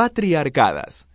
Patriarcadas. 0.00 1.06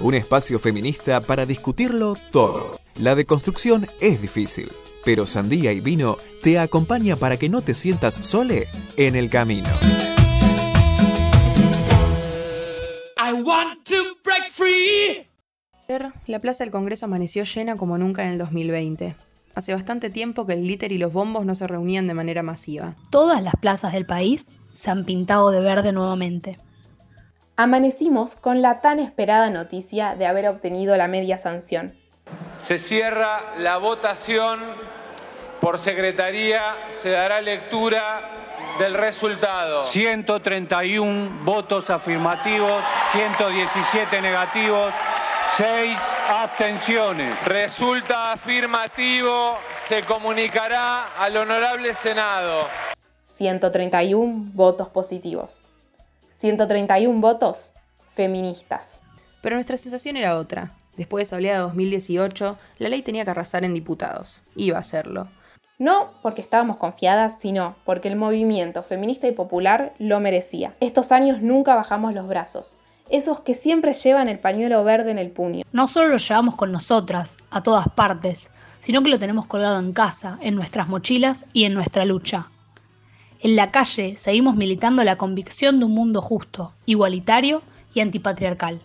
Un 0.00 0.14
espacio 0.14 0.58
feminista 0.58 1.20
para 1.20 1.46
discutirlo 1.46 2.16
todo. 2.32 2.80
La 2.98 3.14
deconstrucción 3.14 3.86
es 4.00 4.20
difícil, 4.20 4.72
pero 5.04 5.24
Sandía 5.24 5.70
y 5.70 5.78
Vino 5.78 6.16
te 6.42 6.58
acompaña 6.58 7.14
para 7.14 7.36
que 7.36 7.48
no 7.48 7.62
te 7.62 7.74
sientas 7.74 8.14
sole 8.16 8.66
en 8.96 9.14
el 9.14 9.30
camino. 9.30 9.68
I 13.16 13.32
want 13.40 13.86
to 13.86 13.94
break 14.24 14.50
free. 14.50 15.28
La 16.26 16.40
Plaza 16.40 16.64
del 16.64 16.72
Congreso 16.72 17.06
amaneció 17.06 17.44
llena 17.44 17.76
como 17.76 17.98
nunca 17.98 18.24
en 18.24 18.30
el 18.32 18.38
2020. 18.38 19.14
Hace 19.54 19.72
bastante 19.72 20.10
tiempo 20.10 20.46
que 20.46 20.54
el 20.54 20.62
glitter 20.62 20.90
y 20.90 20.98
los 20.98 21.12
bombos 21.12 21.46
no 21.46 21.54
se 21.54 21.66
reunían 21.66 22.08
de 22.08 22.14
manera 22.14 22.42
masiva. 22.42 22.96
Todas 23.10 23.42
las 23.42 23.54
plazas 23.54 23.92
del 23.92 24.04
país 24.04 24.58
se 24.72 24.90
han 24.90 25.04
pintado 25.04 25.50
de 25.50 25.60
verde 25.60 25.92
nuevamente. 25.92 26.58
Amanecimos 27.56 28.34
con 28.34 28.62
la 28.62 28.80
tan 28.80 28.98
esperada 28.98 29.50
noticia 29.50 30.16
de 30.16 30.26
haber 30.26 30.48
obtenido 30.48 30.96
la 30.96 31.06
media 31.06 31.38
sanción. 31.38 31.94
Se 32.56 32.80
cierra 32.80 33.54
la 33.58 33.76
votación. 33.76 34.60
Por 35.60 35.78
secretaría 35.78 36.60
se 36.90 37.10
dará 37.10 37.40
lectura 37.40 38.34
del 38.78 38.94
resultado. 38.94 39.84
131 39.84 41.44
votos 41.44 41.90
afirmativos, 41.90 42.82
117 43.12 44.20
negativos, 44.20 44.92
6 45.52 45.98
abstenciones. 46.28 47.44
Resulta 47.44 48.32
afirmativo, 48.32 49.56
se 49.86 50.02
comunicará 50.02 51.16
al 51.16 51.36
honorable 51.36 51.94
Senado. 51.94 52.66
131 53.24 54.50
votos 54.52 54.88
positivos. 54.88 55.60
131 56.38 57.20
votos 57.20 57.72
feministas. 58.12 59.02
Pero 59.42 59.56
nuestra 59.56 59.76
sensación 59.76 60.16
era 60.16 60.38
otra. 60.38 60.72
Después 60.96 61.20
de 61.20 61.24
esa 61.24 61.36
oleada 61.36 61.60
2018, 61.60 62.58
la 62.78 62.88
ley 62.88 63.02
tenía 63.02 63.24
que 63.24 63.30
arrasar 63.30 63.64
en 63.64 63.74
diputados. 63.74 64.42
Iba 64.56 64.78
a 64.78 64.80
hacerlo. 64.80 65.28
No 65.78 66.10
porque 66.22 66.42
estábamos 66.42 66.76
confiadas, 66.76 67.40
sino 67.40 67.76
porque 67.84 68.08
el 68.08 68.16
movimiento 68.16 68.82
feminista 68.82 69.26
y 69.26 69.32
popular 69.32 69.92
lo 69.98 70.20
merecía. 70.20 70.74
Estos 70.80 71.12
años 71.12 71.42
nunca 71.42 71.74
bajamos 71.74 72.14
los 72.14 72.26
brazos. 72.26 72.74
Esos 73.10 73.40
que 73.40 73.54
siempre 73.54 73.92
llevan 73.92 74.28
el 74.28 74.38
pañuelo 74.38 74.82
verde 74.82 75.10
en 75.10 75.18
el 75.18 75.30
puño. 75.30 75.64
No 75.72 75.88
solo 75.88 76.08
lo 76.08 76.18
llevamos 76.18 76.56
con 76.56 76.72
nosotras, 76.72 77.36
a 77.50 77.62
todas 77.62 77.88
partes, 77.88 78.50
sino 78.80 79.02
que 79.02 79.10
lo 79.10 79.18
tenemos 79.18 79.46
colgado 79.46 79.78
en 79.78 79.92
casa, 79.92 80.38
en 80.40 80.54
nuestras 80.54 80.88
mochilas 80.88 81.46
y 81.52 81.64
en 81.64 81.74
nuestra 81.74 82.04
lucha. 82.04 82.48
En 83.40 83.56
la 83.56 83.70
calle 83.70 84.16
seguimos 84.16 84.56
militando 84.56 85.04
la 85.04 85.16
convicción 85.16 85.78
de 85.78 85.84
un 85.84 85.92
mundo 85.92 86.22
justo, 86.22 86.72
igualitario 86.86 87.62
y 87.92 88.00
antipatriarcal. 88.00 88.80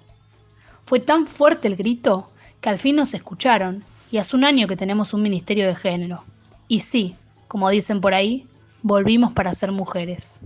Fue 0.84 1.00
tan 1.00 1.26
fuerte 1.26 1.70
el 1.70 1.78
grito 1.78 2.30
que 2.60 2.70
al 2.70 2.80
fin 2.80 2.98
nos 2.98 3.14
escucharon 3.14 3.84
y 4.12 4.18
hace 4.18 4.36
un 4.36 4.44
año 4.44 4.68
que 4.68 4.76
tenemos 4.76 5.14
un 5.14 5.22
Ministerio 5.22 5.66
de 5.66 5.76
Género. 5.76 6.24
Y 6.68 6.82
sí, 6.82 7.16
como 7.48 7.70
dicen 7.70 8.02
por 8.02 8.14
ahí, 8.14 8.46
volvimos 8.82 9.32
para 9.32 9.54
ser 9.54 9.72
mujeres. 9.72 10.40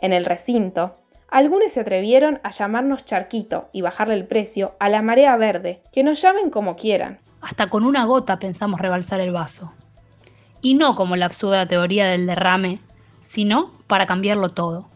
En 0.00 0.14
el 0.14 0.24
recinto, 0.24 0.96
algunos 1.28 1.72
se 1.72 1.80
atrevieron 1.80 2.40
a 2.42 2.50
llamarnos 2.50 3.04
charquito 3.04 3.68
y 3.72 3.82
bajarle 3.82 4.14
el 4.14 4.26
precio 4.26 4.74
a 4.80 4.88
la 4.88 5.02
marea 5.02 5.36
verde, 5.36 5.82
que 5.92 6.02
nos 6.02 6.20
llamen 6.22 6.48
como 6.48 6.74
quieran. 6.74 7.18
Hasta 7.42 7.68
con 7.68 7.84
una 7.84 8.06
gota 8.06 8.38
pensamos 8.38 8.80
rebalsar 8.80 9.20
el 9.20 9.30
vaso. 9.30 9.72
Y 10.62 10.74
no 10.74 10.94
como 10.94 11.16
la 11.16 11.26
absurda 11.26 11.68
teoría 11.68 12.06
del 12.06 12.26
derrame, 12.26 12.80
sino 13.20 13.72
para 13.86 14.06
cambiarlo 14.06 14.48
todo. 14.48 14.88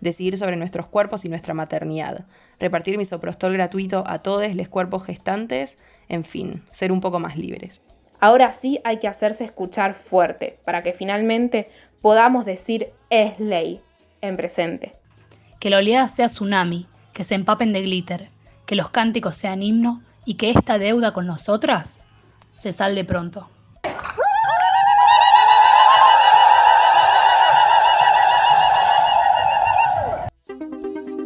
Decidir 0.00 0.38
sobre 0.38 0.56
nuestros 0.56 0.86
cuerpos 0.86 1.26
y 1.26 1.28
nuestra 1.28 1.52
maternidad. 1.52 2.24
Repartir 2.58 2.96
misoprostol 2.96 3.52
gratuito 3.52 4.04
a 4.06 4.20
todos 4.20 4.54
los 4.56 4.68
cuerpos 4.68 5.04
gestantes. 5.04 5.76
En 6.08 6.24
fin, 6.24 6.64
ser 6.72 6.92
un 6.92 7.02
poco 7.02 7.20
más 7.20 7.36
libres. 7.36 7.82
Ahora 8.18 8.52
sí 8.52 8.80
hay 8.84 8.98
que 8.98 9.08
hacerse 9.08 9.44
escuchar 9.44 9.92
fuerte 9.92 10.58
para 10.64 10.82
que 10.82 10.94
finalmente 10.94 11.70
podamos 12.00 12.46
decir 12.46 12.88
es 13.10 13.38
ley 13.38 13.82
en 14.20 14.36
presente. 14.36 14.92
Que 15.58 15.70
la 15.70 15.78
oleada 15.78 16.08
sea 16.08 16.28
tsunami, 16.28 16.86
que 17.12 17.24
se 17.24 17.34
empapen 17.34 17.72
de 17.72 17.82
glitter, 17.82 18.28
que 18.66 18.76
los 18.76 18.88
cánticos 18.88 19.36
sean 19.36 19.62
himno 19.62 20.02
y 20.24 20.34
que 20.34 20.50
esta 20.50 20.78
deuda 20.78 21.12
con 21.12 21.26
nosotras 21.26 22.00
se 22.54 22.72
salde 22.72 23.04
pronto. 23.04 23.48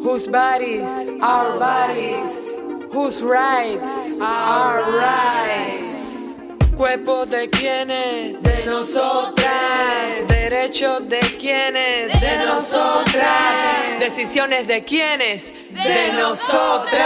Whose 0.01 0.29
bodies 0.29 1.05
are 1.23 1.59
bodies, 1.59 2.53
whose 2.93 3.21
rights 3.23 4.11
are 4.21 4.83
rights. 4.97 5.84
Cuerpo 6.77 7.25
de 7.25 7.49
quienes, 7.51 8.43
de 8.43 8.65
nosotras. 8.67 10.27
Derechos 10.27 11.09
de 11.09 11.21
quienes, 11.39 12.21
de 12.21 12.45
nosotras. 12.45 14.01
Decisiones 14.01 14.67
de 14.67 14.83
quienes, 14.83 15.53
de 15.71 16.13
nosotras. 16.15 17.05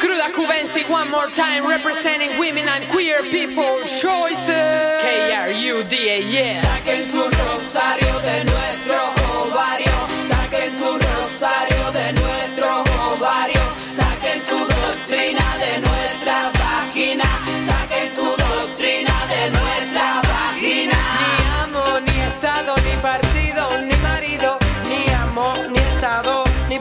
Cruda 0.00 0.30
Cubensi, 0.34 0.84
one 0.90 1.10
more 1.10 1.30
time, 1.30 1.66
representing 1.66 2.30
women 2.38 2.66
and 2.68 2.84
queer 2.90 3.18
people 3.30 3.78
choices. 3.84 5.02
K-R-U-D-A, 5.02 6.18
yes. 6.28 6.64
Saquen 6.64 7.02
su 7.04 7.22
rosario 7.22 8.18
de 8.20 8.44
nuestro 8.44 9.01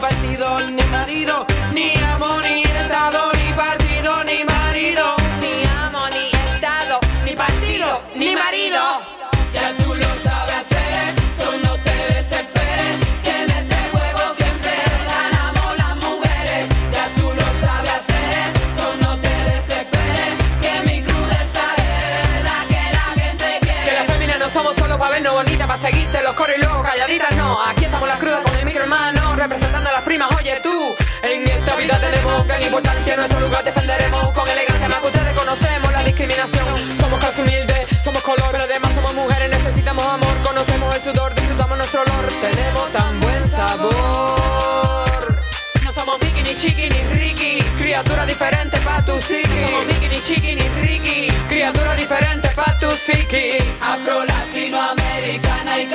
partido, 0.02 0.60
ni 0.62 0.84
marido. 0.86 1.46
Ni 1.74 1.94
amo, 2.14 2.42
ni 2.42 2.64
estado, 2.64 3.32
ni 3.34 3.54
partido, 3.54 4.24
ni 4.24 4.44
marido. 4.44 5.16
Ni 5.40 5.64
amo, 5.80 6.10
ni 6.10 6.32
estado, 6.32 7.00
ni 7.24 7.36
partido, 7.36 8.02
ni 8.16 8.36
marido. 8.36 8.82
Ya 9.54 9.72
tú 9.78 9.94
lo 9.94 10.12
sabes 10.26 10.56
hacer, 10.62 11.14
so 11.38 11.52
no 11.64 11.74
te 11.86 11.96
desesperes. 12.14 12.96
Que 13.24 13.44
en 13.44 13.52
este 13.52 13.78
juego 13.92 14.24
siempre 14.40 14.74
ganamos 15.14 15.78
las 15.78 15.96
mujeres. 16.08 16.66
Ya 16.92 17.06
tú 17.18 17.28
lo 17.40 17.48
sabes 17.64 17.92
hacer, 18.00 18.44
so 18.78 18.88
no 19.04 19.12
te 19.22 19.36
desesperes. 19.54 20.34
Que 20.64 20.74
mi 20.88 21.04
crudeza 21.04 21.66
es 21.78 22.44
la 22.50 22.60
que 22.72 22.84
la 22.98 23.08
gente 23.22 23.48
quiere. 23.62 23.84
Que 23.84 23.94
las 23.94 24.06
féminas 24.08 24.40
no 24.40 24.50
somos 24.50 24.76
solo 24.76 24.98
para 24.98 25.12
vernos 25.12 25.34
bonitas, 25.34 25.68
para 25.68 25.80
seguirte 25.80 26.24
los 26.24 26.34
coros 26.34 26.56
y 26.58 26.60
luego 26.60 26.82
calladitas, 26.82 27.36
no. 27.38 27.62
Aquí 27.70 27.86
estamos 27.86 28.08
las 28.08 28.18
crudas 28.18 28.42
con 28.42 28.56
el 28.56 28.66
micro 28.66 28.82
hermano, 28.82 29.21
representando 29.38 29.90
a 29.90 29.94
las 29.94 30.02
primas, 30.04 30.30
oye 30.38 30.60
tú. 30.62 30.96
En 31.24 31.48
esta 31.48 31.76
vida 31.76 32.00
tenemos 32.00 32.48
gran 32.48 32.62
importancia, 32.62 33.16
nuestro 33.16 33.40
lugar 33.40 33.64
defenderemos 33.64 34.32
con 34.34 34.48
elegancia, 34.48 34.88
más 34.90 35.00
que 35.00 35.08
ustedes 35.08 35.36
conocemos 35.36 35.92
la 35.92 36.04
discriminación. 36.04 36.78
Somos 37.00 37.20
casi 37.20 37.42
humildes, 37.42 37.88
somos 38.04 38.22
color, 38.24 38.50
pero 38.52 38.64
además 38.64 38.92
somos 38.94 39.14
mujeres, 39.14 39.50
necesitamos 39.50 40.04
amor, 40.06 40.38
conocemos 40.44 40.96
el 40.96 41.02
sudor, 41.02 41.36
disfrutamos 41.36 41.78
nuestro 41.78 42.02
olor, 42.02 42.26
tenemos 42.42 42.92
tan 42.92 43.20
buen 43.20 43.48
sabor. 43.50 43.92
No 45.84 45.94
somos 45.94 46.20
Mickey, 46.22 46.44
ni 46.44 46.56
Chiqui, 46.56 46.90
ni 46.90 47.04
Ricky, 47.20 47.64
criatura 47.80 48.26
diferente 48.26 48.80
pa' 48.80 49.04
tu 49.06 49.18
psiqui. 49.20 49.66
Somos 49.68 49.86
Mickey, 49.86 50.10
ni 50.10 50.20
Chiqui, 50.22 50.56
ni 50.56 50.70
Ricky, 50.82 51.32
criatura 51.48 51.96
diferente 51.96 52.50
pa' 52.50 52.78
tu 52.80 52.88
psiqui. 52.88 53.58
Afro, 53.82 54.26
latinoamericana 54.26 55.80
y 55.80 55.88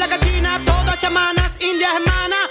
blancas, 0.00 0.20
chinas, 0.20 0.64
todas 0.64 0.98
chamanas, 0.98 1.50
indias, 1.60 1.92
hermanas. 1.94 2.49